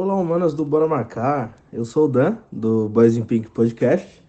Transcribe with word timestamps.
Olá, 0.00 0.14
humanas 0.14 0.54
do 0.54 0.64
Bora 0.64 0.86
Marcar. 0.86 1.58
Eu 1.72 1.84
sou 1.84 2.04
o 2.04 2.08
Dan, 2.08 2.36
do 2.52 2.88
Boys 2.88 3.16
in 3.16 3.24
Pink 3.24 3.50
Podcast. 3.50 4.24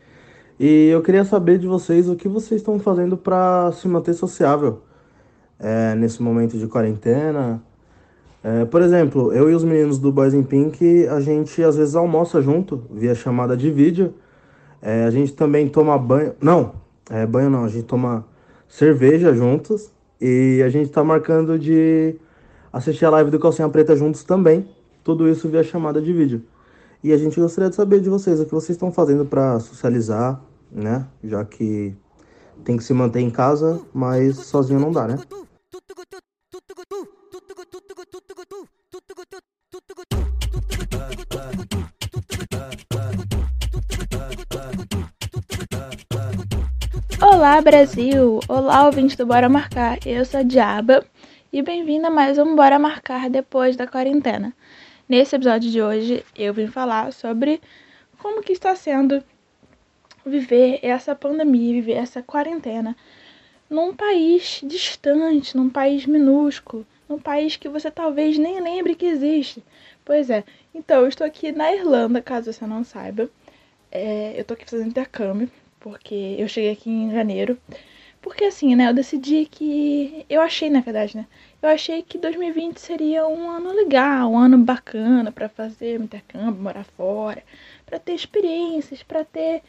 E 0.59 0.87
eu 0.87 0.99
queria 1.03 1.23
saber 1.23 1.59
de 1.59 1.67
vocês 1.67 2.09
o 2.09 2.15
que 2.15 2.27
vocês 2.27 2.59
estão 2.59 2.79
fazendo 2.79 3.15
para 3.15 3.71
se 3.73 3.87
manter 3.87 4.15
sociável 4.15 4.81
é, 5.59 5.93
nesse 5.93 6.23
momento 6.23 6.57
de 6.57 6.65
quarentena. 6.65 7.61
É, 8.43 8.65
por 8.65 8.81
exemplo, 8.81 9.31
eu 9.31 9.47
e 9.47 9.53
os 9.53 9.63
meninos 9.63 9.99
do 9.99 10.11
Boys 10.11 10.33
in 10.33 10.41
Pink, 10.41 11.07
a 11.07 11.19
gente 11.19 11.61
às 11.61 11.75
vezes 11.75 11.95
almoça 11.95 12.41
junto, 12.41 12.81
via 12.89 13.13
chamada 13.13 13.55
de 13.55 13.69
vídeo. 13.69 14.15
É, 14.81 15.03
a 15.03 15.11
gente 15.11 15.33
também 15.33 15.69
toma 15.69 15.95
banho. 15.99 16.33
Não, 16.41 16.73
é, 17.11 17.27
banho 17.27 17.51
não, 17.51 17.63
a 17.63 17.69
gente 17.69 17.85
toma 17.85 18.25
cerveja 18.67 19.35
juntos. 19.35 19.91
E 20.19 20.63
a 20.65 20.69
gente 20.69 20.89
tá 20.89 21.03
marcando 21.03 21.59
de 21.59 22.15
assistir 22.73 23.05
a 23.05 23.11
live 23.11 23.29
do 23.29 23.37
Calcinha 23.37 23.69
Preta 23.69 23.95
juntos 23.95 24.23
também. 24.23 24.67
Tudo 25.09 25.27
isso 25.27 25.49
via 25.49 25.63
chamada 25.63 25.99
de 25.99 26.13
vídeo. 26.13 26.45
E 27.03 27.11
a 27.11 27.17
gente 27.17 27.39
gostaria 27.39 27.67
de 27.67 27.75
saber 27.75 27.99
de 27.99 28.11
vocês 28.11 28.39
o 28.39 28.45
que 28.45 28.51
vocês 28.51 28.75
estão 28.75 28.91
fazendo 28.91 29.25
para 29.25 29.59
socializar, 29.59 30.39
né? 30.71 31.07
Já 31.23 31.43
que 31.43 31.95
tem 32.63 32.77
que 32.77 32.83
se 32.83 32.93
manter 32.93 33.19
em 33.19 33.31
casa, 33.31 33.81
mas 33.91 34.35
sozinho 34.35 34.79
não 34.79 34.91
dá, 34.91 35.07
né? 35.07 35.17
Olá 47.19 47.59
Brasil! 47.61 48.39
Olá 48.47 48.85
ouvinte 48.85 49.17
do 49.17 49.25
Bora 49.25 49.49
Marcar, 49.49 49.97
eu 50.05 50.23
sou 50.23 50.41
a 50.41 50.43
Diaba 50.43 51.03
e 51.51 51.63
bem-vinda 51.63 52.09
a 52.09 52.11
mais 52.11 52.37
um 52.37 52.55
Bora 52.55 52.77
Marcar 52.77 53.27
depois 53.27 53.75
da 53.75 53.87
quarentena. 53.87 54.53
Nesse 55.09 55.35
episódio 55.35 55.71
de 55.71 55.81
hoje 55.81 56.23
eu 56.35 56.53
vim 56.53 56.67
falar 56.67 57.11
sobre 57.11 57.59
como 58.19 58.43
que 58.43 58.53
está 58.53 58.75
sendo 58.75 59.23
viver 60.23 60.77
essa 60.83 61.15
pandemia, 61.15 61.73
viver 61.73 61.93
essa 61.93 62.21
quarentena 62.21 62.95
num 63.67 63.91
país 63.95 64.61
distante, 64.63 65.57
num 65.57 65.67
país 65.67 66.05
minúsculo, 66.05 66.85
num 67.09 67.17
país 67.17 67.55
que 67.55 67.67
você 67.67 67.89
talvez 67.89 68.37
nem 68.37 68.61
lembre 68.61 68.93
que 68.93 69.07
existe. 69.07 69.63
Pois 70.05 70.29
é, 70.29 70.43
então 70.75 71.01
eu 71.01 71.07
estou 71.07 71.25
aqui 71.25 71.51
na 71.51 71.73
Irlanda, 71.73 72.21
caso 72.21 72.53
você 72.53 72.67
não 72.67 72.83
saiba. 72.83 73.31
É, 73.91 74.35
eu 74.35 74.41
estou 74.41 74.53
aqui 74.53 74.69
fazendo 74.69 74.89
intercâmbio, 74.89 75.49
porque 75.79 76.35
eu 76.37 76.47
cheguei 76.47 76.71
aqui 76.71 76.87
em 76.87 77.09
janeiro. 77.09 77.57
Porque 78.21 78.43
assim, 78.45 78.75
né, 78.75 78.89
eu 78.89 78.93
decidi 78.93 79.45
que. 79.45 80.25
Eu 80.29 80.41
achei, 80.41 80.69
na 80.69 80.81
verdade, 80.81 81.17
né? 81.17 81.25
Eu 81.61 81.69
achei 81.69 82.01
que 82.01 82.17
2020 82.17 82.77
seria 82.79 83.27
um 83.27 83.49
ano 83.49 83.73
legal, 83.73 84.31
um 84.31 84.37
ano 84.37 84.57
bacana 84.57 85.29
para 85.31 85.49
fazer 85.49 85.99
intercâmbio, 85.99 86.61
morar 86.61 86.85
fora, 86.85 87.43
para 87.85 87.99
ter 87.99 88.13
experiências, 88.13 89.03
para 89.03 89.25
ter, 89.25 89.61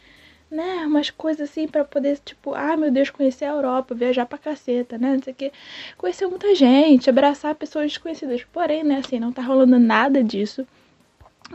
né, 0.50 0.86
umas 0.86 1.10
coisas 1.10 1.50
assim 1.50 1.66
para 1.66 1.84
poder, 1.84 2.18
tipo, 2.20 2.54
ah, 2.54 2.76
meu 2.76 2.92
Deus, 2.92 3.10
conhecer 3.10 3.44
a 3.44 3.48
Europa, 3.50 3.92
viajar 3.94 4.24
pra 4.26 4.38
caceta, 4.38 4.96
né, 4.98 5.14
não 5.14 5.22
sei 5.22 5.32
o 5.32 5.36
que, 5.36 5.52
conhecer 5.98 6.26
muita 6.28 6.54
gente, 6.54 7.10
abraçar 7.10 7.54
pessoas 7.56 7.86
desconhecidas. 7.86 8.44
Porém, 8.52 8.84
né, 8.84 8.98
assim, 9.04 9.18
não 9.18 9.32
tá 9.32 9.42
rolando 9.42 9.78
nada 9.78 10.22
disso. 10.22 10.66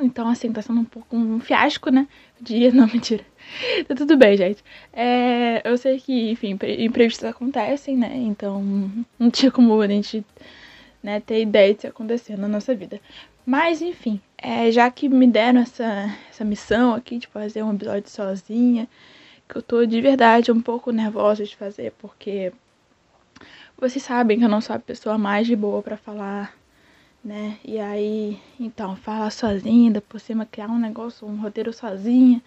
Então, 0.01 0.27
assim, 0.27 0.51
tá 0.51 0.61
sendo 0.61 0.81
um 0.81 0.85
pouco 0.85 1.15
um 1.15 1.39
fiasco, 1.39 1.89
né? 1.89 2.07
Dia, 2.39 2.71
não, 2.73 2.87
mentira. 2.87 3.23
Tá 3.87 3.95
tudo 3.95 4.17
bem, 4.17 4.35
gente. 4.35 4.63
É, 4.91 5.61
eu 5.63 5.77
sei 5.77 5.99
que, 5.99 6.31
enfim, 6.31 6.57
imprevistos 6.79 7.23
acontecem, 7.23 7.95
né? 7.95 8.13
Então, 8.15 8.61
não 9.17 9.29
tinha 9.29 9.51
como 9.51 9.79
a 9.79 9.87
gente 9.87 10.25
né, 11.01 11.19
ter 11.19 11.41
ideia 11.41 11.73
de 11.73 11.81
se 11.81 11.87
acontecer 11.87 12.37
na 12.37 12.47
nossa 12.47 12.75
vida. 12.75 12.99
Mas, 13.45 13.81
enfim, 13.81 14.19
é, 14.37 14.71
já 14.71 14.89
que 14.89 15.07
me 15.07 15.27
deram 15.27 15.61
essa, 15.61 16.09
essa 16.29 16.43
missão 16.43 16.93
aqui 16.93 17.19
de 17.19 17.27
fazer 17.27 17.63
um 17.63 17.73
episódio 17.73 18.09
sozinha, 18.09 18.87
que 19.47 19.57
eu 19.57 19.61
tô 19.61 19.85
de 19.85 20.01
verdade 20.01 20.51
um 20.51 20.61
pouco 20.61 20.91
nervosa 20.91 21.45
de 21.45 21.55
fazer, 21.55 21.93
porque 21.99 22.51
vocês 23.77 24.03
sabem 24.03 24.39
que 24.39 24.45
eu 24.45 24.49
não 24.49 24.61
sou 24.61 24.75
a 24.75 24.79
pessoa 24.79 25.17
mais 25.17 25.45
de 25.45 25.55
boa 25.55 25.81
para 25.83 25.95
falar 25.95 26.53
né? 27.25 27.57
E 27.65 27.79
aí, 27.79 28.39
então, 28.59 28.95
falar 28.95 29.31
sozinha, 29.31 29.99
por 29.99 30.19
cima 30.19 30.45
criar 30.45 30.69
um 30.69 30.77
negócio, 30.77 31.27
um 31.27 31.41
roteiro 31.41 31.73
sozinha. 31.73 32.39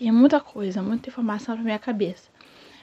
E 0.00 0.08
é 0.08 0.12
muita 0.12 0.40
coisa, 0.40 0.82
muita 0.82 1.08
informação 1.08 1.54
pra 1.54 1.64
minha 1.64 1.78
cabeça. 1.78 2.28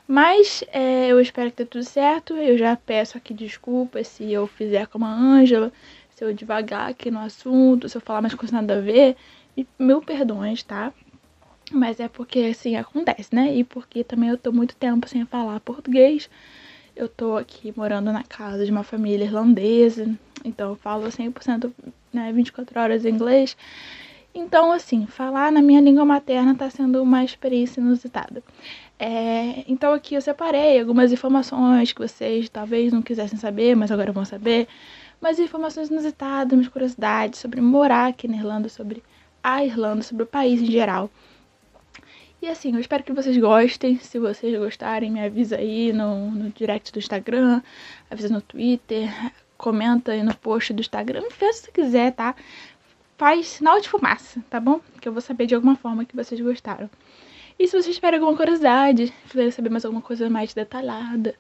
Mas 0.08 0.64
é, 0.72 1.08
eu 1.10 1.20
espero 1.20 1.52
que 1.52 1.58
dê 1.58 1.66
tudo 1.66 1.84
certo. 1.84 2.36
Eu 2.36 2.58
já 2.58 2.76
peço 2.76 3.18
aqui 3.18 3.34
desculpas 3.34 4.08
se 4.08 4.32
eu 4.32 4.48
fizer 4.48 4.88
como 4.88 5.06
a 5.06 5.14
Ângela, 5.14 5.72
se 6.10 6.24
eu 6.24 6.34
devagar 6.34 6.90
aqui 6.90 7.12
no 7.12 7.20
assunto, 7.20 7.90
se 7.90 7.98
eu 7.98 8.02
falar 8.02 8.22
mais 8.22 8.34
coisa 8.34 8.56
nada 8.56 8.78
a 8.78 8.82
ver. 8.82 9.18
E 9.58 9.68
mil 9.78 10.02
perdões, 10.02 10.64
tá? 10.64 10.94
Mas 11.72 12.00
é 12.00 12.08
porque 12.08 12.40
assim 12.40 12.76
acontece, 12.76 13.34
né? 13.36 13.54
E 13.56 13.64
porque 13.64 14.04
também 14.04 14.30
eu 14.30 14.38
tô 14.38 14.52
muito 14.52 14.76
tempo 14.76 15.08
sem 15.08 15.26
falar 15.26 15.60
português. 15.60 16.30
Eu 16.96 17.10
tô 17.10 17.38
aqui 17.38 17.74
morando 17.76 18.12
na 18.12 18.24
casa 18.24 18.66
de 18.66 18.72
uma 18.72 18.84
família 18.84 19.26
irlandesa, 19.26 20.08
então 20.46 20.70
eu 20.70 20.76
falo 20.76 21.08
100%, 21.08 21.74
né, 22.14 22.32
24 22.32 22.80
horas 22.80 23.04
em 23.04 23.10
inglês. 23.10 23.58
Então, 24.36 24.72
assim, 24.72 25.08
falar 25.08 25.52
na 25.52 25.62
minha 25.62 25.82
língua 25.82 26.06
materna 26.06 26.56
tá 26.56 26.70
sendo 26.70 27.02
uma 27.02 27.24
experiência 27.24 27.80
inusitada. 27.80 28.44
É, 29.00 29.64
então 29.68 29.92
aqui 29.92 30.16
eu 30.16 30.22
separei 30.22 30.80
algumas 30.80 31.12
informações 31.12 31.92
que 31.92 32.02
vocês 32.02 32.48
talvez 32.48 32.94
não 32.94 33.02
quisessem 33.02 33.38
saber, 33.40 33.76
mas 33.76 33.92
agora 33.92 34.12
vão 34.12 34.26
saber. 34.26 34.68
Mas 35.20 35.40
informações 35.40 35.90
inusitadas, 35.90 36.54
umas 36.54 36.68
curiosidades 36.68 37.40
sobre 37.40 37.60
morar 37.60 38.08
aqui 38.08 38.28
na 38.28 38.38
Irlanda, 38.38 38.70
sobre 38.70 39.04
a 39.42 39.66
Irlanda, 39.66 40.04
sobre 40.04 40.24
o 40.24 40.28
país 40.28 40.62
em 40.62 40.72
geral. 40.72 41.10
E 42.44 42.48
assim, 42.50 42.74
eu 42.74 42.80
espero 42.82 43.06
que 43.06 43.14
vocês 43.14 43.38
gostem. 43.38 43.98
Se 44.00 44.20
vocês 44.20 44.60
gostarem, 44.60 45.10
me 45.10 45.24
avisa 45.24 45.56
aí 45.56 45.94
no, 45.94 46.30
no 46.30 46.50
direct 46.50 46.92
do 46.92 47.00
Instagram, 47.00 47.62
avisa 48.12 48.28
no 48.28 48.42
Twitter, 48.42 49.10
comenta 49.58 50.12
aí 50.12 50.22
no 50.22 50.36
post 50.36 50.74
do 50.74 50.82
Instagram, 50.82 51.24
faz 51.30 51.56
se 51.56 51.72
quiser, 51.72 52.12
tá? 52.12 52.36
Faz 53.18 53.48
sinal 53.48 53.80
de 53.80 53.88
fumaça, 53.88 54.44
tá 54.50 54.60
bom? 54.60 54.82
Que 55.00 55.08
eu 55.08 55.14
vou 55.14 55.22
saber 55.22 55.46
de 55.46 55.56
alguma 55.56 55.78
forma 55.78 56.04
que 56.04 56.18
vocês 56.18 56.42
gostaram. 56.42 56.90
E 57.58 57.66
se 57.66 57.82
vocês 57.82 57.96
tiverem 57.96 58.20
alguma 58.20 58.36
curiosidade, 58.36 59.14
quiserem 59.30 59.50
saber 59.50 59.70
mais 59.70 59.86
alguma 59.86 60.02
coisa 60.02 60.30
mais 60.30 60.54
detalhada, 60.54 61.36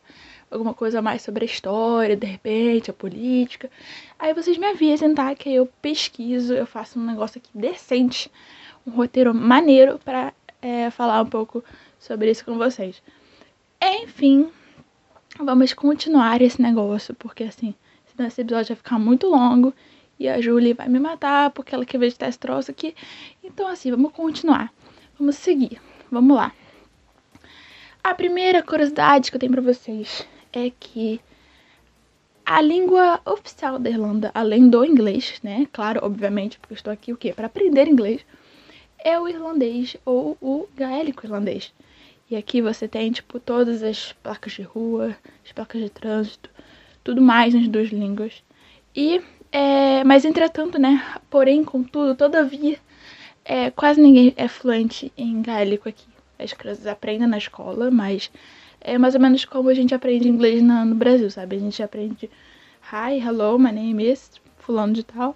alguma 0.50 0.74
coisa 0.74 1.02
mais 1.02 1.22
sobre 1.22 1.44
a 1.44 1.46
história, 1.46 2.16
de 2.16 2.28
repente, 2.28 2.92
a 2.92 2.94
política, 2.94 3.70
aí 4.18 4.34
vocês 4.34 4.58
me 4.58 4.68
avisem, 4.68 5.14
tá? 5.14 5.36
Que 5.36 5.54
eu 5.54 5.66
pesquiso, 5.82 6.54
eu 6.54 6.66
faço 6.66 6.98
um 6.98 7.06
negócio 7.06 7.40
aqui 7.40 7.50
decente, 7.54 8.32
um 8.88 8.92
roteiro 8.92 9.36
maneiro 9.36 10.00
para 10.00 10.32
é, 10.64 10.90
falar 10.90 11.22
um 11.22 11.26
pouco 11.26 11.64
sobre 12.00 12.32
isso 12.32 12.46
com 12.46 12.58
vocês. 12.58 13.04
Enfim, 13.82 14.50
vamos 15.38 15.74
continuar 15.74 16.42
esse 16.42 16.62
negócio, 16.62 17.14
porque 17.16 17.44
assim, 17.44 17.76
senão 18.06 18.28
esse 18.28 18.42
episódio 18.42 18.70
vai 18.70 18.78
ficar 18.78 18.98
muito 18.98 19.28
longo 19.28 19.74
e 20.18 20.30
a 20.30 20.40
Julie 20.40 20.74
vai 20.74 20.88
me 20.88 21.00
matar 21.00 21.50
porque 21.52 21.76
ela 21.76 21.86
quer 21.86 21.98
ver 21.98 22.08
esse 22.08 22.40
troço 22.40 22.72
aqui. 22.72 22.96
Então, 23.44 23.68
assim, 23.68 23.92
vamos 23.92 24.14
continuar. 24.14 24.74
Vamos 25.20 25.36
seguir. 25.36 25.82
Vamos 26.10 26.36
lá. 26.36 26.54
A 28.02 28.14
primeira 28.14 28.64
curiosidade 28.64 29.30
que 29.30 29.36
eu 29.36 29.40
tenho 29.40 29.52
para 29.52 29.62
vocês 29.62 30.26
é 30.54 30.70
que 30.70 31.20
a 32.46 32.62
língua 32.62 33.22
oficial 33.26 33.80
da 33.80 33.90
Irlanda, 33.90 34.32
além 34.34 34.70
do 34.70 34.86
inglês, 34.86 35.40
né? 35.42 35.68
Claro, 35.72 36.02
obviamente, 36.04 36.60
porque 36.60 36.74
eu 36.74 36.78
estou 36.78 36.94
aqui 36.94 37.12
o 37.12 37.18
quê? 37.18 37.34
Para 37.34 37.48
aprender 37.48 37.88
inglês 37.88 38.26
é 39.04 39.20
o 39.20 39.28
irlandês 39.28 39.98
ou 40.06 40.38
o 40.42 40.68
gaélico 40.76 41.26
irlandês. 41.26 41.74
E 42.32 42.36
aqui 42.36 42.62
você 42.62 42.88
tem, 42.88 43.12
tipo, 43.12 43.40
todas 43.40 43.84
as 43.84 44.14
placas 44.14 44.54
de 44.54 44.62
rua, 44.62 45.16
as 45.46 45.52
placas 45.52 45.82
de 45.82 45.90
trânsito, 45.90 46.50
tudo 47.04 47.22
mais 47.22 47.54
nas 47.54 47.68
duas 47.68 47.90
línguas. 47.90 48.42
E, 48.96 49.22
é, 49.52 50.04
mas 50.04 50.24
entretanto, 50.24 50.80
né, 50.80 51.04
porém, 51.30 51.64
contudo, 51.64 52.16
todavia, 52.16 52.80
é, 53.44 53.70
quase 53.70 54.02
ninguém 54.02 54.34
é 54.38 54.48
fluente 54.48 55.12
em 55.18 55.42
gaélico 55.42 55.90
aqui. 55.90 56.08
As 56.40 56.54
crianças 56.54 56.88
aprendem 56.88 57.28
na 57.28 57.38
escola, 57.38 57.92
mas 57.92 58.32
é 58.82 58.98
mais 58.98 59.16
ou 59.16 59.22
menos 59.22 59.46
como 59.46 59.70
a 59.70 59.74
gente 59.74 59.94
aprende 59.94 60.28
inglês 60.28 60.62
no, 60.62 60.86
no 60.86 60.96
Brasil, 60.96 61.30
sabe? 61.30 61.58
A 61.58 61.60
gente 61.60 61.84
aprende 61.84 62.30
hi, 62.92 63.20
hello, 63.20 63.60
my 63.60 63.72
name 63.72 64.12
is, 64.12 64.32
fulano 64.58 64.94
de 64.94 65.04
tal. 65.04 65.36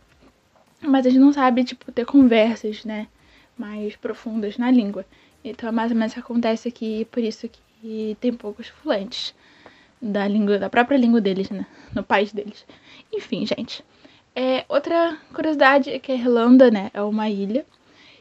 Mas 0.82 1.06
a 1.06 1.10
gente 1.10 1.20
não 1.20 1.34
sabe, 1.34 1.64
tipo, 1.64 1.92
ter 1.92 2.06
conversas, 2.06 2.86
né? 2.86 3.08
Mais 3.58 3.96
profundas 3.96 4.58
na 4.58 4.70
língua. 4.72 5.06
Então 5.44 5.70
é 5.70 5.72
mais 5.72 5.92
ou 5.92 5.98
menos 5.98 6.18
acontece 6.18 6.68
aqui, 6.68 7.06
por 7.06 7.24
isso 7.24 7.50
que 7.82 8.18
tem 8.20 8.34
poucos 8.34 8.68
fluentes 8.68 9.34
da 10.02 10.28
língua, 10.28 10.60
da 10.60 10.70
própria 10.70 10.98
língua 10.98 11.22
deles, 11.22 11.50
né? 11.50 11.66
No 11.94 12.04
país 12.04 12.32
deles. 12.32 12.66
Enfim, 13.14 13.46
gente. 13.46 13.84
É, 14.36 14.66
outra 14.70 15.18
curiosidade 15.34 15.90
é 15.90 15.98
que 15.98 16.12
a 16.12 16.16
Irlanda, 16.16 16.70
né, 16.70 16.92
é 16.94 17.02
uma 17.02 17.28
ilha 17.28 17.66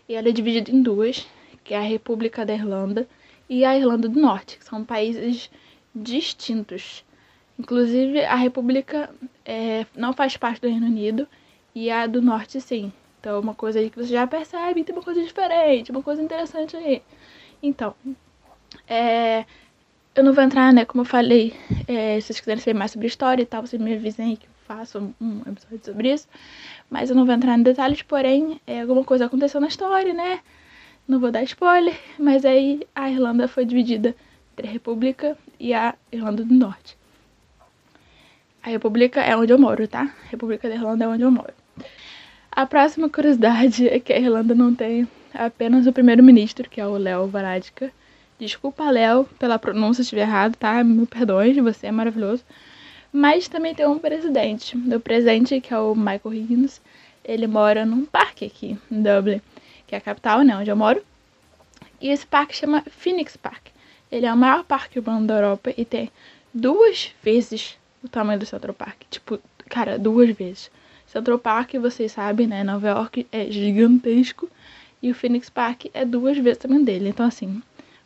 e 0.08 0.14
ela 0.14 0.28
é 0.28 0.32
dividida 0.32 0.70
em 0.70 0.80
duas, 0.80 1.26
que 1.62 1.74
é 1.74 1.76
a 1.76 1.82
República 1.82 2.46
da 2.46 2.54
Irlanda 2.54 3.06
e 3.50 3.64
a 3.64 3.76
Irlanda 3.76 4.08
do 4.08 4.18
Norte, 4.18 4.56
que 4.56 4.64
são 4.64 4.82
países 4.82 5.50
distintos. 5.94 7.04
Inclusive, 7.58 8.24
a 8.24 8.34
República 8.34 9.10
é, 9.44 9.84
não 9.94 10.12
faz 10.12 10.36
parte 10.36 10.60
do 10.60 10.68
Reino 10.68 10.86
Unido 10.86 11.28
e 11.74 11.90
a 11.90 12.06
do 12.06 12.22
Norte, 12.22 12.60
sim. 12.60 12.92
Então, 13.20 13.40
uma 13.40 13.54
coisa 13.54 13.78
aí 13.78 13.90
que 13.90 13.96
você 13.96 14.08
já 14.08 14.26
percebe, 14.26 14.84
tem 14.84 14.94
uma 14.94 15.02
coisa 15.02 15.22
diferente, 15.22 15.90
uma 15.90 16.02
coisa 16.02 16.22
interessante 16.22 16.76
aí. 16.76 17.02
Então, 17.62 17.94
é, 18.86 19.44
eu 20.14 20.24
não 20.24 20.32
vou 20.32 20.42
entrar, 20.42 20.72
né, 20.72 20.84
como 20.84 21.02
eu 21.02 21.06
falei, 21.06 21.54
é, 21.86 22.20
se 22.20 22.28
vocês 22.28 22.40
quiserem 22.40 22.62
saber 22.62 22.78
mais 22.78 22.90
sobre 22.90 23.06
história 23.06 23.42
e 23.42 23.46
tal, 23.46 23.66
vocês 23.66 23.80
me 23.80 23.94
avisem 23.94 24.30
aí 24.30 24.36
que 24.36 24.46
eu 24.46 24.50
faço 24.66 25.14
um 25.20 25.40
episódio 25.40 25.80
sobre 25.84 26.12
isso. 26.12 26.28
Mas 26.88 27.10
eu 27.10 27.16
não 27.16 27.26
vou 27.26 27.34
entrar 27.34 27.58
em 27.58 27.62
detalhes, 27.62 28.02
porém, 28.02 28.60
é, 28.66 28.80
alguma 28.80 29.04
coisa 29.04 29.26
aconteceu 29.26 29.60
na 29.60 29.68
história, 29.68 30.14
né? 30.14 30.40
Não 31.06 31.20
vou 31.20 31.30
dar 31.30 31.42
spoiler, 31.42 31.98
mas 32.18 32.44
aí 32.44 32.80
a 32.94 33.10
Irlanda 33.10 33.46
foi 33.46 33.64
dividida 33.64 34.14
entre 34.52 34.68
a 34.68 34.70
República 34.70 35.36
e 35.60 35.72
a 35.72 35.94
Irlanda 36.10 36.44
do 36.44 36.54
Norte. 36.54 36.96
A 38.62 38.70
República 38.70 39.20
é 39.20 39.36
onde 39.36 39.52
eu 39.52 39.58
moro, 39.58 39.86
tá? 39.86 40.12
A 40.24 40.28
República 40.30 40.68
da 40.68 40.74
Irlanda 40.74 41.04
é 41.04 41.08
onde 41.08 41.22
eu 41.22 41.30
moro. 41.30 41.54
A 42.56 42.64
próxima 42.64 43.10
curiosidade 43.10 43.86
é 43.86 44.00
que 44.00 44.14
a 44.14 44.18
Irlanda 44.18 44.54
não 44.54 44.74
tem 44.74 45.06
apenas 45.34 45.86
o 45.86 45.92
primeiro-ministro, 45.92 46.70
que 46.70 46.80
é 46.80 46.86
o 46.86 46.96
Léo 46.96 47.26
Varadkar. 47.26 47.90
Desculpa, 48.38 48.90
Léo, 48.90 49.26
pela 49.38 49.58
pronúncia 49.58 49.96
se 50.02 50.06
estiver 50.06 50.22
errado, 50.22 50.56
tá? 50.56 50.82
Me 50.82 51.04
perdoe, 51.04 51.60
você 51.60 51.88
é 51.88 51.92
maravilhoso. 51.92 52.42
Mas 53.12 53.46
também 53.46 53.74
tem 53.74 53.86
um 53.86 53.98
presidente. 53.98 54.74
O 54.74 54.98
presidente, 54.98 55.60
que 55.60 55.74
é 55.74 55.78
o 55.78 55.94
Michael 55.94 56.32
Higgins, 56.32 56.80
ele 57.22 57.46
mora 57.46 57.84
num 57.84 58.06
parque 58.06 58.46
aqui 58.46 58.78
em 58.90 59.02
Dublin, 59.02 59.42
que 59.86 59.94
é 59.94 59.98
a 59.98 60.00
capital, 60.00 60.40
né, 60.40 60.56
onde 60.56 60.70
eu 60.70 60.76
moro. 60.76 61.04
E 62.00 62.08
esse 62.08 62.26
parque 62.26 62.56
chama 62.56 62.82
Phoenix 62.90 63.36
Park. 63.36 63.66
Ele 64.10 64.24
é 64.24 64.32
o 64.32 64.36
maior 64.36 64.64
parque 64.64 64.98
urbano 64.98 65.26
da 65.26 65.34
Europa 65.34 65.74
e 65.76 65.84
tem 65.84 66.10
duas 66.54 67.12
vezes 67.22 67.76
o 68.02 68.08
tamanho 68.08 68.40
do 68.40 68.46
Central 68.46 68.72
Park. 68.72 69.02
Tipo, 69.10 69.38
cara, 69.68 69.98
duas 69.98 70.30
vezes. 70.30 70.70
Central 71.16 71.38
Park, 71.38 71.72
vocês 71.76 72.12
sabem, 72.12 72.46
né? 72.46 72.62
Nova 72.62 72.88
York 72.88 73.26
é 73.32 73.50
gigantesco. 73.50 74.50
E 75.02 75.10
o 75.10 75.14
Phoenix 75.14 75.48
Park 75.48 75.86
é 75.94 76.04
duas 76.04 76.36
vezes 76.36 76.58
tamanho 76.58 76.84
dele. 76.84 77.08
Então, 77.08 77.24
assim, 77.24 77.62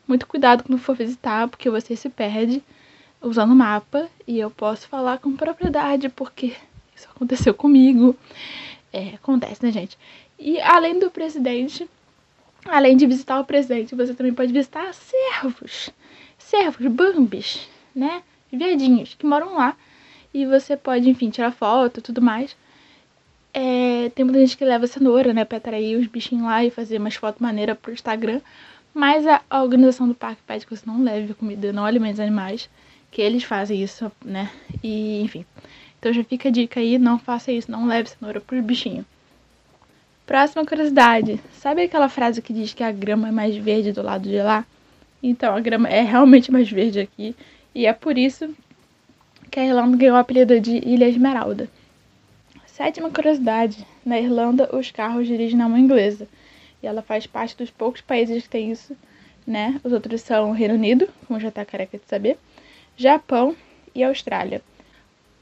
muito 0.07 0.25
cuidado 0.25 0.63
quando 0.63 0.79
for 0.79 0.95
visitar, 0.95 1.49
porque 1.49 1.69
você 1.69 1.93
se 1.93 2.07
perde 2.07 2.63
usando 3.21 3.51
o 3.51 3.55
mapa. 3.55 4.07
E 4.25 4.39
eu 4.39 4.49
posso 4.49 4.87
falar 4.87 5.17
com 5.17 5.35
propriedade, 5.35 6.07
porque 6.07 6.53
isso 6.95 7.09
aconteceu 7.13 7.53
comigo. 7.53 8.15
É, 8.93 9.15
acontece, 9.15 9.61
né, 9.61 9.73
gente? 9.73 9.97
E 10.39 10.61
além 10.61 10.97
do 10.97 11.11
presidente, 11.11 11.89
além 12.65 12.95
de 12.95 13.05
visitar 13.05 13.41
o 13.41 13.45
presidente, 13.45 13.93
você 13.93 14.13
também 14.13 14.33
pode 14.33 14.53
visitar 14.53 14.93
servos. 14.93 15.89
Servos, 16.37 16.87
bambis, 16.87 17.67
né? 17.93 18.23
Viadinhos 18.49 19.15
que 19.15 19.25
moram 19.25 19.55
lá. 19.55 19.75
E 20.33 20.45
você 20.45 20.77
pode, 20.77 21.09
enfim, 21.09 21.29
tirar 21.29 21.51
foto 21.51 21.99
e 21.99 22.01
tudo 22.01 22.21
mais. 22.21 22.55
É, 23.53 24.09
tem 24.15 24.23
muita 24.23 24.39
gente 24.39 24.57
que 24.57 24.63
leva 24.63 24.87
cenoura, 24.87 25.33
né, 25.33 25.43
pra 25.43 25.57
atrair 25.57 25.97
os 25.97 26.07
bichinhos 26.07 26.45
lá 26.45 26.63
e 26.63 26.71
fazer 26.71 26.97
umas 26.97 27.15
fotos 27.15 27.41
maneiras 27.41 27.77
pro 27.77 27.93
Instagram. 27.93 28.41
Mas 28.93 29.25
a, 29.25 29.41
a 29.49 29.63
organização 29.63 30.07
do 30.07 30.15
parque 30.15 30.41
pede 30.45 30.65
que 30.65 30.75
você 30.75 30.83
não 30.85 31.03
leve 31.03 31.33
comida, 31.33 31.71
não 31.71 31.85
alimente 31.85 32.13
os 32.13 32.19
animais, 32.19 32.69
que 33.09 33.21
eles 33.21 33.43
fazem 33.43 33.81
isso, 33.81 34.11
né? 34.23 34.49
E, 34.83 35.21
enfim. 35.21 35.45
Então 35.99 36.11
já 36.11 36.23
fica 36.23 36.49
a 36.49 36.51
dica 36.51 36.79
aí, 36.79 36.97
não 36.97 37.19
faça 37.19 37.51
isso, 37.51 37.71
não 37.71 37.85
leve 37.85 38.09
cenoura 38.09 38.41
pros 38.41 38.63
bichinhos. 38.63 39.05
Próxima 40.25 40.65
curiosidade. 40.65 41.39
Sabe 41.53 41.83
aquela 41.83 42.09
frase 42.09 42.41
que 42.41 42.53
diz 42.53 42.73
que 42.73 42.83
a 42.83 42.91
grama 42.91 43.27
é 43.27 43.31
mais 43.31 43.55
verde 43.55 43.91
do 43.91 44.01
lado 44.01 44.27
de 44.27 44.41
lá? 44.41 44.65
Então, 45.21 45.55
a 45.55 45.59
grama 45.59 45.89
é 45.89 46.01
realmente 46.01 46.51
mais 46.51 46.69
verde 46.69 47.01
aqui. 47.01 47.35
E 47.75 47.85
é 47.85 47.93
por 47.93 48.17
isso 48.17 48.49
que 49.49 49.59
a 49.59 49.65
Irlanda 49.65 49.97
ganhou 49.97 50.15
o 50.15 50.19
apelido 50.19 50.59
de 50.59 50.77
Ilha 50.77 51.07
Esmeralda. 51.07 51.69
Sétima 52.81 53.11
curiosidade: 53.11 53.85
na 54.03 54.19
Irlanda, 54.19 54.75
os 54.75 54.89
carros 54.89 55.27
dirigem 55.27 55.55
na 55.55 55.69
mão 55.69 55.77
inglesa. 55.77 56.27
E 56.81 56.87
ela 56.87 57.03
faz 57.03 57.27
parte 57.27 57.55
dos 57.55 57.69
poucos 57.69 58.01
países 58.01 58.41
que 58.41 58.49
tem 58.49 58.71
isso, 58.71 58.97
né? 59.45 59.79
Os 59.83 59.93
outros 59.93 60.21
são 60.21 60.51
Reino 60.51 60.73
Unido, 60.73 61.07
como 61.27 61.39
já 61.39 61.51
tá 61.51 61.63
careca 61.63 61.99
de 61.99 62.03
saber, 62.07 62.39
Japão 62.97 63.55
e 63.93 64.03
Austrália. 64.03 64.63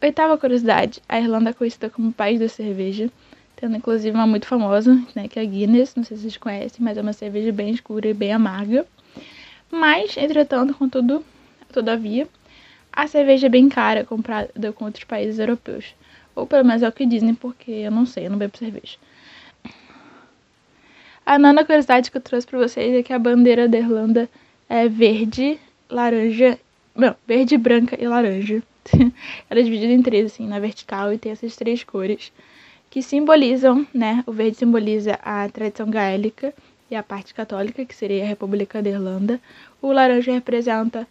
Oitava 0.01 0.37
curiosidade: 0.37 1.01
a 1.07 1.17
Irlanda 1.17 1.51
é 1.51 1.53
conhecida 1.53 1.89
como 1.89 2.11
país 2.11 2.41
da 2.41 2.49
cerveja, 2.49 3.09
tendo 3.55 3.77
inclusive 3.77 4.13
uma 4.13 4.27
muito 4.27 4.45
famosa, 4.45 5.01
né? 5.15 5.29
Que 5.29 5.39
é 5.39 5.41
a 5.41 5.45
Guinness. 5.45 5.95
Não 5.95 6.03
sei 6.03 6.17
se 6.17 6.23
vocês 6.23 6.35
conhecem, 6.35 6.83
mas 6.83 6.97
é 6.97 7.01
uma 7.01 7.13
cerveja 7.13 7.53
bem 7.53 7.69
escura 7.69 8.09
e 8.09 8.13
bem 8.13 8.33
amarga. 8.33 8.85
Mas, 9.71 10.17
entretanto, 10.17 10.73
contudo, 10.73 11.23
todavia, 11.71 12.27
a 12.91 13.07
cerveja 13.07 13.47
é 13.47 13.49
bem 13.49 13.69
cara 13.69 14.03
comparada 14.03 14.73
com 14.73 14.83
outros 14.83 15.05
países 15.05 15.39
europeus. 15.39 15.95
Ou 16.39 16.47
pelo 16.47 16.65
menos 16.65 16.81
é 16.81 16.87
o 16.87 16.91
que 16.91 17.05
dizem, 17.05 17.35
porque 17.35 17.71
eu 17.71 17.91
não 17.91 18.05
sei, 18.05 18.27
eu 18.27 18.31
não 18.31 18.37
bebo 18.37 18.57
cerveja. 18.57 18.97
A 21.25 21.37
nona 21.37 21.63
curiosidade 21.63 22.09
que 22.09 22.17
eu 22.17 22.21
trouxe 22.21 22.47
para 22.47 22.57
vocês 22.57 22.93
é 22.95 23.03
que 23.03 23.13
a 23.13 23.19
bandeira 23.19 23.67
da 23.67 23.77
Irlanda 23.77 24.29
é 24.67 24.87
verde, 24.87 25.59
laranja. 25.89 26.57
Não, 26.95 27.15
verde, 27.27 27.57
branca 27.57 27.95
e 28.01 28.07
laranja. 28.07 28.63
Ela 29.49 29.59
é 29.59 29.63
dividida 29.63 29.93
em 29.93 30.01
três, 30.01 30.25
assim, 30.25 30.47
na 30.47 30.59
vertical, 30.59 31.13
e 31.13 31.17
tem 31.17 31.31
essas 31.31 31.55
três 31.55 31.83
cores 31.83 32.31
que 32.89 33.03
simbolizam, 33.03 33.85
né? 33.93 34.23
O 34.25 34.31
verde 34.31 34.57
simboliza 34.57 35.19
a 35.21 35.47
tradição 35.49 35.89
gaélica 35.89 36.53
e 36.89 36.95
a 36.95 37.03
parte 37.03 37.33
católica, 37.33 37.85
que 37.85 37.95
seria 37.95 38.23
a 38.23 38.27
República 38.27 38.81
da 38.81 38.89
Irlanda. 38.89 39.39
O 39.81 39.91
laranja 39.91 40.31
representa 40.31 41.07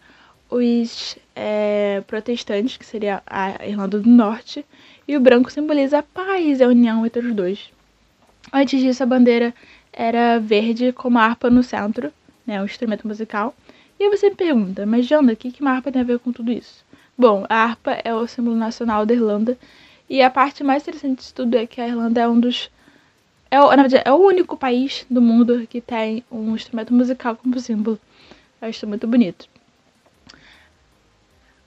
os 0.49 1.17
é, 1.35 2.03
protestantes, 2.07 2.75
que 2.75 2.85
seria 2.85 3.21
a 3.25 3.65
Irlanda 3.65 3.99
do 3.99 4.09
Norte. 4.09 4.65
E 5.09 5.17
o 5.17 5.19
branco 5.19 5.51
simboliza 5.51 5.97
a 5.97 6.03
paz 6.03 6.59
e 6.59 6.63
a 6.63 6.67
união 6.67 7.03
entre 7.03 7.25
os 7.25 7.33
dois. 7.33 7.71
Antes 8.53 8.79
disso, 8.79 9.01
a 9.01 9.07
bandeira 9.07 9.55
era 9.91 10.37
verde 10.37 10.91
com 10.91 11.07
uma 11.07 11.23
harpa 11.23 11.49
no 11.49 11.63
centro, 11.63 12.13
né, 12.45 12.61
um 12.61 12.65
instrumento 12.65 13.07
musical. 13.07 13.55
E 13.99 14.03
aí 14.03 14.09
você 14.11 14.29
me 14.29 14.35
pergunta, 14.35 14.85
mas 14.85 15.07
Janda, 15.07 15.33
o 15.33 15.35
que, 15.35 15.51
que 15.51 15.61
uma 15.61 15.71
harpa 15.71 15.91
tem 15.91 16.03
a 16.03 16.05
ver 16.05 16.19
com 16.19 16.31
tudo 16.31 16.51
isso? 16.51 16.85
Bom, 17.17 17.43
a 17.49 17.55
harpa 17.55 17.93
é 18.03 18.13
o 18.13 18.27
símbolo 18.27 18.55
nacional 18.55 19.03
da 19.03 19.15
Irlanda. 19.15 19.57
E 20.07 20.21
a 20.21 20.29
parte 20.29 20.63
mais 20.63 20.83
interessante 20.83 21.25
de 21.25 21.33
tudo 21.33 21.57
é 21.57 21.65
que 21.65 21.81
a 21.81 21.87
Irlanda 21.87 22.21
é 22.21 22.27
um 22.27 22.39
dos. 22.39 22.69
É, 23.49 23.57
na 23.57 23.81
verdade, 23.81 24.03
é 24.05 24.11
o 24.11 24.17
único 24.17 24.55
país 24.55 25.07
do 25.09 25.23
mundo 25.23 25.65
que 25.67 25.81
tem 25.81 26.23
um 26.31 26.55
instrumento 26.55 26.93
musical 26.93 27.35
como 27.35 27.59
símbolo. 27.59 27.99
Eu 28.61 28.69
acho 28.69 28.85
muito 28.85 29.07
bonito. 29.07 29.49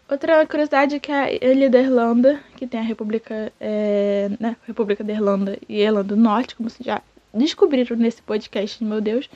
Outra 0.09 0.47
curiosidade 0.47 0.97
é 0.97 0.99
que 0.99 1.11
a 1.11 1.33
ilha 1.33 1.71
da 1.71 1.81
Irlanda, 1.81 2.41
que 2.57 2.67
tem 2.67 2.81
a 2.81 2.83
República, 2.83 3.53
é, 3.61 4.31
né, 4.39 4.57
República 4.67 5.03
da 5.03 5.13
Irlanda 5.13 5.59
e 5.69 5.81
Irlanda 5.81 6.15
do 6.15 6.17
Norte, 6.17 6.55
como 6.55 6.69
vocês 6.69 6.85
já 6.85 7.01
descobriram 7.33 7.97
nesse 7.97 8.21
podcast, 8.21 8.85
meu 8.85 9.01
Deus, 9.01 9.31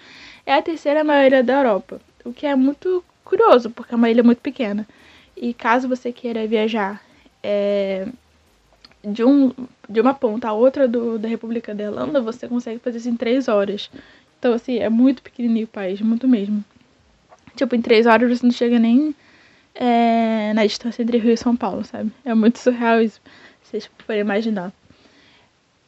é 0.44 0.54
a 0.54 0.62
terceira 0.62 1.02
maior 1.02 1.26
ilha 1.26 1.42
da 1.42 1.54
Europa. 1.54 2.00
O 2.24 2.32
que 2.32 2.46
é 2.46 2.54
muito 2.54 3.02
curioso, 3.24 3.70
porque 3.70 3.94
é 3.94 3.96
uma 3.96 4.10
ilha 4.10 4.22
muito 4.22 4.40
pequena. 4.40 4.86
E 5.36 5.54
caso 5.54 5.88
você 5.88 6.12
queira 6.12 6.46
viajar 6.46 7.02
é, 7.42 8.06
de, 9.04 9.24
um, 9.24 9.52
de 9.88 10.00
uma 10.00 10.14
ponta 10.14 10.48
a 10.48 10.52
outra 10.52 10.88
do, 10.88 11.18
da 11.18 11.28
República 11.28 11.74
da 11.74 11.84
Irlanda, 11.84 12.20
você 12.20 12.48
consegue 12.48 12.80
fazer 12.80 12.98
isso 12.98 13.08
em 13.08 13.16
três 13.16 13.48
horas. 13.48 13.90
Então, 14.38 14.52
assim, 14.52 14.78
é 14.78 14.88
muito 14.88 15.22
pequenininho 15.22 15.64
o 15.64 15.68
país, 15.68 16.00
muito 16.00 16.28
mesmo. 16.28 16.64
Tipo, 17.54 17.74
em 17.74 17.80
três 17.80 18.06
horas 18.06 18.38
você 18.38 18.44
não 18.44 18.52
chega 18.52 18.78
nem 18.78 19.14
é, 19.78 20.52
na 20.54 20.64
distância 20.64 21.02
entre 21.02 21.18
Rio 21.18 21.32
e 21.32 21.36
São 21.36 21.54
Paulo, 21.54 21.84
sabe? 21.84 22.10
É 22.24 22.34
muito 22.34 22.58
surreal 22.58 23.00
isso, 23.00 23.20
vocês 23.62 23.88
podem 24.06 24.20
imaginar. 24.20 24.72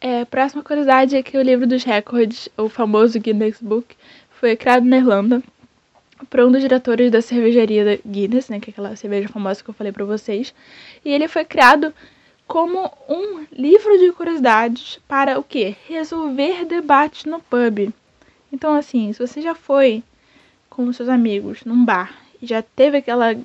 É, 0.01 0.25
próxima 0.25 0.63
curiosidade 0.63 1.17
é 1.17 1.23
que 1.23 1.37
o 1.37 1.43
livro 1.43 1.67
dos 1.67 1.83
recordes, 1.83 2.49
o 2.57 2.69
famoso 2.69 3.19
Guinness 3.19 3.61
Book, 3.61 3.97
foi 4.31 4.55
criado 4.55 4.85
na 4.85 4.99
Irlanda 4.99 5.43
por 6.31 6.41
um 6.41 6.53
dos 6.53 6.61
diretores 6.61 7.11
da 7.11 7.23
cervejaria 7.23 8.01
Guinness, 8.07 8.49
né, 8.49 8.61
que 8.61 8.71
é 8.71 8.73
aquela 8.73 8.95
cerveja 8.95 9.29
famosa 9.29 9.63
que 9.63 9.71
eu 9.71 9.75
falei 9.75 9.93
para 9.93 10.05
vocês. 10.05 10.55
E 11.05 11.11
ele 11.11 11.27
foi 11.27 11.45
criado 11.45 11.93
como 12.47 12.91
um 13.09 13.45
livro 13.53 13.99
de 13.99 14.13
curiosidades 14.13 14.99
para 15.09 15.39
o 15.39 15.43
quê? 15.43 15.77
Resolver 15.87 16.65
debates 16.65 17.25
no 17.25 17.41
pub. 17.41 17.93
Então, 18.53 18.75
assim, 18.75 19.13
se 19.13 19.19
você 19.19 19.41
já 19.41 19.55
foi 19.55 20.03
com 20.71 20.93
seus 20.93 21.09
amigos 21.09 21.65
num 21.65 21.85
bar 21.85 22.15
e 22.41 22.47
já 22.47 22.63
teve 22.63 22.99
aquela 22.99 23.37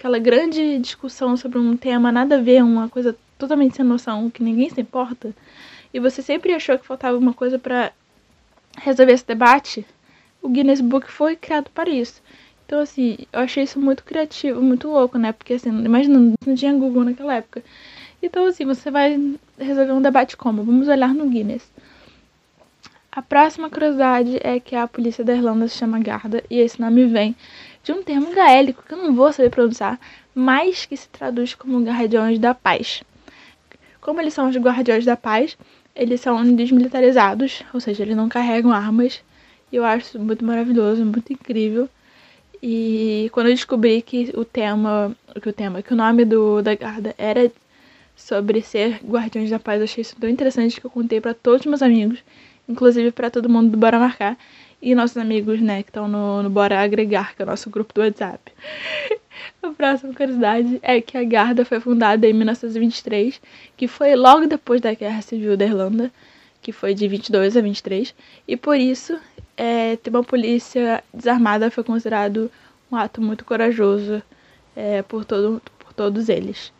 aquela 0.00 0.18
grande 0.18 0.78
discussão 0.78 1.36
sobre 1.36 1.58
um 1.58 1.76
tema 1.76 2.10
nada 2.10 2.38
a 2.38 2.40
ver, 2.40 2.64
uma 2.64 2.88
coisa 2.88 3.14
totalmente 3.38 3.76
sem 3.76 3.84
noção, 3.84 4.30
que 4.30 4.42
ninguém 4.42 4.70
se 4.70 4.80
importa, 4.80 5.34
e 5.92 6.00
você 6.00 6.22
sempre 6.22 6.54
achou 6.54 6.78
que 6.78 6.86
faltava 6.86 7.18
uma 7.18 7.34
coisa 7.34 7.58
para 7.58 7.92
resolver 8.78 9.12
esse 9.12 9.26
debate, 9.26 9.84
o 10.40 10.48
Guinness 10.48 10.80
Book 10.80 11.10
foi 11.10 11.36
criado 11.36 11.70
para 11.74 11.90
isso. 11.90 12.22
Então, 12.64 12.80
assim, 12.80 13.18
eu 13.30 13.40
achei 13.40 13.64
isso 13.64 13.78
muito 13.78 14.02
criativo, 14.02 14.62
muito 14.62 14.88
louco, 14.88 15.18
né? 15.18 15.32
Porque, 15.32 15.54
assim, 15.54 15.68
imaginando, 15.68 16.34
não 16.46 16.54
tinha 16.54 16.72
Google 16.72 17.04
naquela 17.04 17.34
época. 17.34 17.62
Então, 18.22 18.46
assim, 18.46 18.64
você 18.64 18.90
vai 18.90 19.18
resolver 19.58 19.92
um 19.92 20.00
debate 20.00 20.36
como? 20.36 20.62
Vamos 20.62 20.88
olhar 20.88 21.12
no 21.12 21.28
Guinness. 21.28 21.68
A 23.12 23.20
próxima 23.20 23.68
curiosidade 23.68 24.38
é 24.40 24.60
que 24.60 24.76
a 24.76 24.86
polícia 24.86 25.24
da 25.24 25.34
Irlanda 25.34 25.66
se 25.66 25.76
chama 25.76 25.98
Garda, 25.98 26.44
e 26.48 26.60
esse 26.60 26.80
nome 26.80 27.06
vem 27.06 27.34
de 27.82 27.90
um 27.90 28.04
termo 28.04 28.32
gaélico 28.32 28.84
que 28.86 28.94
eu 28.94 28.98
não 28.98 29.12
vou 29.12 29.32
saber 29.32 29.50
pronunciar, 29.50 29.98
mas 30.32 30.86
que 30.86 30.96
se 30.96 31.08
traduz 31.08 31.52
como 31.52 31.82
Guardiões 31.82 32.38
da 32.38 32.54
Paz. 32.54 33.02
Como 34.00 34.20
eles 34.20 34.32
são 34.32 34.48
os 34.48 34.56
Guardiões 34.56 35.04
da 35.04 35.16
Paz, 35.16 35.58
eles 35.94 36.20
são 36.20 36.54
desmilitarizados, 36.54 37.64
ou 37.74 37.80
seja, 37.80 38.04
eles 38.04 38.16
não 38.16 38.28
carregam 38.28 38.70
armas. 38.70 39.20
E 39.72 39.76
eu 39.76 39.84
acho 39.84 40.16
muito 40.16 40.44
maravilhoso, 40.44 41.04
muito 41.04 41.32
incrível. 41.32 41.88
E 42.62 43.28
quando 43.32 43.48
eu 43.48 43.54
descobri 43.54 44.02
que 44.02 44.30
o 44.36 44.44
tema, 44.44 45.16
que 45.42 45.48
o 45.48 45.52
tema, 45.52 45.82
que 45.82 45.92
o 45.92 45.96
nome 45.96 46.24
do 46.24 46.62
da 46.62 46.76
guarda 46.76 47.12
era 47.18 47.50
sobre 48.14 48.62
ser 48.62 49.00
guardiões 49.04 49.50
da 49.50 49.58
paz, 49.58 49.78
eu 49.78 49.84
achei 49.84 50.02
isso 50.02 50.14
tão 50.20 50.30
interessante 50.30 50.80
que 50.80 50.86
eu 50.86 50.90
contei 50.90 51.20
para 51.20 51.34
todos 51.34 51.62
os 51.62 51.66
meus 51.66 51.82
amigos, 51.82 52.22
inclusive 52.70 53.10
para 53.10 53.30
todo 53.30 53.48
mundo 53.48 53.70
do 53.70 53.76
Bora 53.76 53.98
Marcar 53.98 54.38
e 54.80 54.94
nossos 54.94 55.16
amigos, 55.16 55.60
né, 55.60 55.82
que 55.82 55.90
estão 55.90 56.08
no, 56.08 56.42
no 56.42 56.48
Bora 56.48 56.80
Agregar, 56.80 57.34
que 57.34 57.42
é 57.42 57.44
o 57.44 57.48
nosso 57.48 57.68
grupo 57.68 57.92
do 57.92 58.00
WhatsApp. 58.00 58.52
a 59.62 59.70
próxima 59.70 60.14
curiosidade 60.14 60.78
é 60.82 61.00
que 61.00 61.18
a 61.18 61.24
Garda 61.24 61.64
foi 61.64 61.80
fundada 61.80 62.26
em 62.26 62.32
1923, 62.32 63.40
que 63.76 63.86
foi 63.86 64.14
logo 64.14 64.46
depois 64.46 64.80
da 64.80 64.94
Guerra 64.94 65.20
Civil 65.20 65.56
da 65.56 65.66
Irlanda, 65.66 66.10
que 66.62 66.72
foi 66.72 66.94
de 66.94 67.06
22 67.08 67.56
a 67.56 67.60
23, 67.60 68.14
e 68.46 68.56
por 68.56 68.76
isso 68.76 69.18
é, 69.56 69.96
ter 69.96 70.10
uma 70.10 70.24
polícia 70.24 71.02
desarmada 71.12 71.70
foi 71.70 71.84
considerado 71.84 72.50
um 72.90 72.96
ato 72.96 73.20
muito 73.20 73.44
corajoso 73.44 74.22
é, 74.74 75.02
por, 75.02 75.24
todo, 75.24 75.60
por 75.78 75.92
todos 75.92 76.28
eles. 76.28 76.72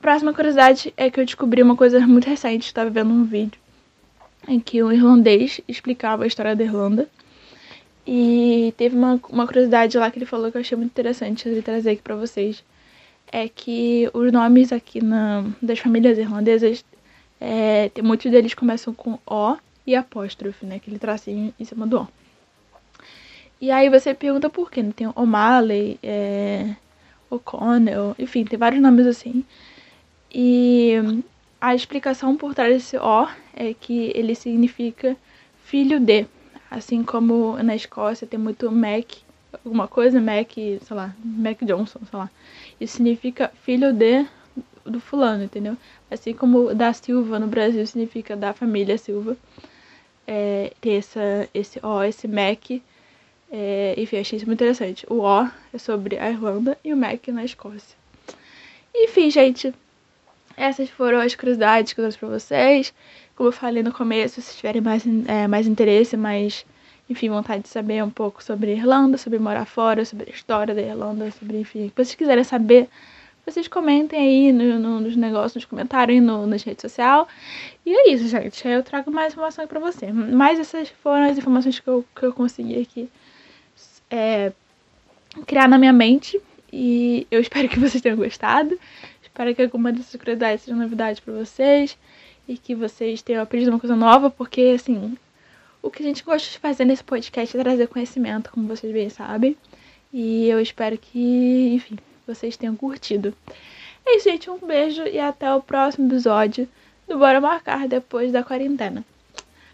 Próxima 0.00 0.34
curiosidade 0.34 0.92
é 0.96 1.10
que 1.10 1.20
eu 1.20 1.24
descobri 1.24 1.62
uma 1.62 1.76
coisa 1.76 2.00
muito 2.00 2.26
recente, 2.26 2.66
estava 2.66 2.90
vendo 2.90 3.10
um 3.10 3.24
vídeo 3.24 3.61
em 4.48 4.60
que 4.60 4.82
um 4.82 4.92
irlandês 4.92 5.60
explicava 5.68 6.24
a 6.24 6.26
história 6.26 6.56
da 6.56 6.64
Irlanda. 6.64 7.08
E 8.06 8.74
teve 8.76 8.96
uma, 8.96 9.20
uma 9.28 9.46
curiosidade 9.46 9.96
lá 9.96 10.10
que 10.10 10.18
ele 10.18 10.26
falou 10.26 10.50
que 10.50 10.56
eu 10.56 10.60
achei 10.60 10.76
muito 10.76 10.90
interessante 10.90 11.48
ele 11.48 11.62
trazer 11.62 11.90
aqui 11.90 12.02
para 12.02 12.16
vocês. 12.16 12.64
É 13.30 13.48
que 13.48 14.10
os 14.12 14.32
nomes 14.32 14.72
aqui 14.72 15.02
na, 15.02 15.44
das 15.60 15.78
famílias 15.78 16.18
irlandesas, 16.18 16.84
é, 17.40 17.88
tem, 17.90 18.04
muitos 18.04 18.30
deles 18.30 18.54
começam 18.54 18.92
com 18.92 19.18
O 19.26 19.56
e 19.86 19.94
apóstrofe, 19.94 20.66
né? 20.66 20.76
Aquele 20.76 20.98
tracinho 20.98 21.54
em 21.58 21.64
cima 21.64 21.86
do 21.86 22.00
O. 22.00 22.08
E 23.60 23.70
aí 23.70 23.88
você 23.88 24.12
pergunta 24.12 24.50
por 24.50 24.70
quê, 24.70 24.82
né? 24.82 24.92
Tem 24.94 25.08
O'Malley, 25.14 25.98
é, 26.02 26.74
O'Connell, 27.30 28.14
enfim, 28.18 28.44
tem 28.44 28.58
vários 28.58 28.82
nomes 28.82 29.06
assim. 29.06 29.44
E 30.34 31.22
a 31.62 31.76
explicação 31.76 32.36
por 32.36 32.56
trás 32.56 32.74
desse 32.74 32.96
O 32.96 33.28
é 33.54 33.72
que 33.72 34.10
ele 34.16 34.34
significa 34.34 35.16
filho 35.62 36.00
de. 36.00 36.26
Assim 36.68 37.04
como 37.04 37.56
na 37.62 37.76
Escócia 37.76 38.26
tem 38.26 38.40
muito 38.40 38.68
Mac, 38.72 39.12
alguma 39.64 39.86
coisa, 39.86 40.20
Mac, 40.20 40.50
sei 40.54 40.80
lá, 40.90 41.14
Mac 41.24 41.62
Johnson, 41.62 42.00
sei 42.10 42.18
lá. 42.18 42.28
Isso 42.80 42.96
significa 42.96 43.52
filho 43.62 43.92
de 43.92 44.26
do 44.84 44.98
fulano, 44.98 45.44
entendeu? 45.44 45.76
Assim 46.10 46.34
como 46.34 46.74
da 46.74 46.92
Silva 46.92 47.38
no 47.38 47.46
Brasil 47.46 47.86
significa 47.86 48.34
da 48.34 48.52
família 48.52 48.98
Silva. 48.98 49.36
É, 50.26 50.72
tem 50.80 50.96
essa, 50.96 51.48
esse 51.54 51.78
O, 51.80 52.02
esse 52.02 52.26
Mac. 52.26 52.72
É, 53.52 53.94
enfim, 53.96 54.16
achei 54.18 54.36
isso 54.36 54.46
muito 54.46 54.58
interessante. 54.58 55.06
O 55.08 55.20
O 55.20 55.48
é 55.72 55.78
sobre 55.78 56.18
a 56.18 56.28
Irlanda 56.28 56.76
e 56.82 56.92
o 56.92 56.96
Mac 56.96 57.28
na 57.28 57.44
Escócia. 57.44 57.96
Enfim, 58.94 59.30
gente, 59.30 59.72
essas 60.56 60.88
foram 60.90 61.18
as 61.20 61.34
curiosidades 61.34 61.92
que 61.92 62.00
eu 62.00 62.04
trouxe 62.04 62.18
pra 62.18 62.28
vocês. 62.28 62.92
Como 63.34 63.48
eu 63.48 63.52
falei 63.52 63.82
no 63.82 63.92
começo, 63.92 64.40
se 64.40 64.56
tiverem 64.56 64.80
mais, 64.80 65.04
é, 65.26 65.48
mais 65.48 65.66
interesse, 65.66 66.16
mais, 66.16 66.64
enfim, 67.08 67.28
vontade 67.28 67.62
de 67.62 67.68
saber 67.68 68.02
um 68.04 68.10
pouco 68.10 68.42
sobre 68.42 68.70
a 68.70 68.74
Irlanda, 68.74 69.16
sobre 69.16 69.38
morar 69.38 69.64
fora, 69.64 70.04
sobre 70.04 70.30
a 70.30 70.34
história 70.34 70.74
da 70.74 70.82
Irlanda, 70.82 71.30
sobre, 71.32 71.58
enfim, 71.60 71.88
se 71.88 71.92
vocês 71.94 72.14
quiserem 72.14 72.44
saber, 72.44 72.88
vocês 73.44 73.66
comentem 73.66 74.18
aí 74.18 74.52
no, 74.52 74.78
no, 74.78 75.00
nos 75.00 75.16
negócios, 75.16 75.54
nos 75.56 75.64
comentários, 75.64 76.22
no, 76.22 76.46
nas 76.46 76.62
redes 76.62 76.82
sociais. 76.82 77.26
E 77.84 77.92
é 77.92 78.12
isso, 78.12 78.28
gente. 78.28 78.66
Eu 78.66 78.82
trago 78.82 79.10
mais 79.10 79.32
informações 79.32 79.68
para 79.68 79.80
você. 79.80 80.12
Mas 80.12 80.60
essas 80.60 80.88
foram 81.02 81.28
as 81.28 81.36
informações 81.36 81.80
que 81.80 81.88
eu, 81.88 82.04
que 82.14 82.24
eu 82.24 82.32
consegui 82.32 82.80
aqui 82.80 83.10
é, 84.08 84.52
criar 85.44 85.68
na 85.68 85.76
minha 85.76 85.92
mente. 85.92 86.40
E 86.72 87.26
eu 87.30 87.40
espero 87.40 87.68
que 87.68 87.78
vocês 87.78 88.00
tenham 88.00 88.16
gostado. 88.16 88.78
Espero 89.32 89.54
que 89.54 89.62
alguma 89.62 89.90
dessas 89.90 90.14
curiosidades 90.14 90.62
seja 90.62 90.76
novidade 90.76 91.22
para 91.22 91.32
vocês 91.32 91.96
e 92.46 92.58
que 92.58 92.74
vocês 92.74 93.22
tenham 93.22 93.42
aprendido 93.42 93.70
uma 93.70 93.80
coisa 93.80 93.96
nova, 93.96 94.28
porque 94.28 94.74
assim, 94.76 95.16
o 95.80 95.90
que 95.90 96.02
a 96.02 96.06
gente 96.06 96.22
gosta 96.22 96.50
de 96.50 96.58
fazer 96.58 96.84
nesse 96.84 97.02
podcast 97.02 97.56
é 97.56 97.62
trazer 97.62 97.88
conhecimento, 97.88 98.50
como 98.50 98.68
vocês 98.68 98.92
bem 98.92 99.08
sabem. 99.08 99.56
E 100.12 100.46
eu 100.50 100.60
espero 100.60 100.98
que, 100.98 101.72
enfim, 101.72 101.96
vocês 102.26 102.58
tenham 102.58 102.76
curtido. 102.76 103.34
É 104.04 104.16
isso, 104.16 104.28
gente. 104.28 104.50
Um 104.50 104.58
beijo 104.58 105.02
e 105.04 105.18
até 105.18 105.50
o 105.54 105.62
próximo 105.62 106.08
episódio 106.08 106.68
do 107.08 107.18
Bora 107.18 107.40
Marcar 107.40 107.88
depois 107.88 108.32
da 108.32 108.44
quarentena. 108.44 109.02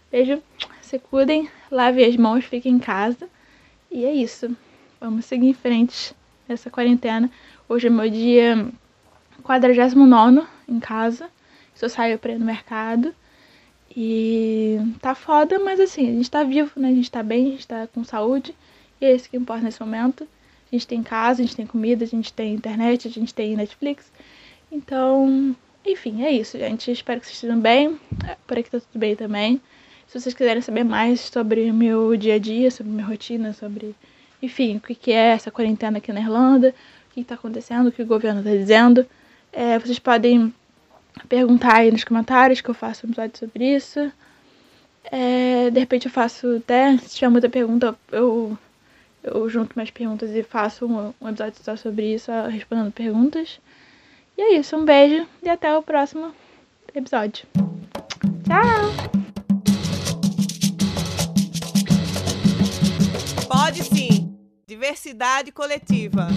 Beijo, 0.09 0.41
se 0.81 0.97
cuidem, 0.99 1.49
lavem 1.69 2.05
as 2.05 2.15
mãos, 2.15 2.45
fiquem 2.45 2.75
em 2.75 2.79
casa. 2.79 3.27
E 3.91 4.05
é 4.05 4.13
isso. 4.13 4.55
Vamos 5.01 5.25
seguir 5.25 5.49
em 5.49 5.53
frente 5.53 6.15
nessa 6.47 6.69
quarentena. 6.69 7.29
Hoje 7.67 7.87
é 7.87 7.89
meu 7.89 8.09
dia 8.09 8.71
49 9.49 10.45
em 10.67 10.79
casa. 10.79 11.27
Só 11.73 11.89
saio 11.89 12.19
pra 12.19 12.33
ir 12.33 12.37
no 12.37 12.45
mercado. 12.45 13.15
E 13.97 14.77
tá 15.01 15.15
foda, 15.15 15.57
mas 15.57 15.79
assim, 15.79 16.07
a 16.07 16.11
gente 16.11 16.29
tá 16.29 16.43
vivo, 16.43 16.69
né? 16.75 16.89
A 16.89 16.93
gente 16.93 17.09
tá 17.09 17.23
bem, 17.23 17.47
a 17.47 17.51
gente 17.51 17.67
tá 17.67 17.87
com 17.87 18.03
saúde. 18.03 18.53
E 19.01 19.05
é 19.05 19.15
isso 19.15 19.27
que 19.27 19.35
importa 19.35 19.63
nesse 19.63 19.81
momento. 19.81 20.27
A 20.71 20.75
gente 20.75 20.85
tem 20.85 21.01
casa, 21.01 21.41
a 21.41 21.45
gente 21.45 21.55
tem 21.55 21.65
comida, 21.65 22.03
a 22.03 22.07
gente 22.07 22.31
tem 22.31 22.53
internet, 22.53 23.07
a 23.07 23.11
gente 23.11 23.33
tem 23.33 23.55
Netflix. 23.55 24.11
Então, 24.71 25.55
enfim, 25.83 26.23
é 26.23 26.31
isso, 26.31 26.55
gente. 26.59 26.91
Espero 26.91 27.19
que 27.19 27.25
vocês 27.25 27.37
estejam 27.37 27.59
bem. 27.59 27.99
É, 28.27 28.37
por 28.45 28.55
aqui 28.55 28.69
tá 28.69 28.79
tudo 28.79 28.99
bem 28.99 29.15
também. 29.15 29.59
Se 30.05 30.19
vocês 30.19 30.35
quiserem 30.35 30.61
saber 30.61 30.83
mais 30.83 31.21
sobre 31.21 31.71
meu 31.71 32.15
dia 32.15 32.35
a 32.35 32.39
dia, 32.39 32.69
sobre 32.69 32.91
minha 32.91 33.07
rotina, 33.07 33.51
sobre, 33.53 33.95
enfim, 34.43 34.77
o 34.77 34.79
que 34.79 35.11
é 35.11 35.29
essa 35.29 35.49
quarentena 35.49 35.97
aqui 35.97 36.13
na 36.13 36.19
Irlanda, 36.19 36.75
o 37.09 37.13
que 37.15 37.21
está 37.21 37.33
acontecendo, 37.33 37.87
o 37.87 37.91
que 37.91 38.03
o 38.03 38.05
governo 38.05 38.41
está 38.41 38.51
dizendo, 38.51 39.07
é, 39.51 39.79
vocês 39.79 39.99
podem 39.99 40.53
perguntar 41.27 41.77
aí 41.77 41.91
nos 41.91 42.03
comentários 42.03 42.61
que 42.61 42.69
eu 42.69 42.73
faço 42.73 43.05
um 43.05 43.09
episódio 43.09 43.37
sobre 43.37 43.75
isso. 43.75 44.11
É, 45.11 45.69
de 45.69 45.79
repente 45.79 46.05
eu 46.05 46.11
faço 46.11 46.57
até, 46.57 46.97
se 46.97 47.15
tiver 47.15 47.29
muita 47.29 47.49
pergunta, 47.49 47.95
eu, 48.11 48.57
eu 49.23 49.49
junto 49.49 49.75
mais 49.75 49.89
perguntas 49.89 50.29
e 50.31 50.43
faço 50.43 50.85
um, 50.85 51.13
um 51.19 51.29
episódio 51.29 51.63
só 51.63 51.75
sobre 51.75 52.13
isso, 52.13 52.31
respondendo 52.49 52.91
perguntas. 52.91 53.59
E 54.37 54.41
é 54.41 54.53
isso, 54.57 54.75
um 54.77 54.85
beijo 54.85 55.27
e 55.43 55.49
até 55.49 55.75
o 55.75 55.81
próximo 55.81 56.33
episódio. 56.93 57.45
Tchau! 58.45 59.19
Pode 63.47 63.83
sim. 63.83 64.35
Diversidade 64.67 65.51
coletiva. 65.51 66.27